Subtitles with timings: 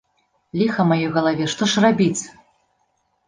[0.59, 2.19] Ліха маёй галаве, што ж рабіць?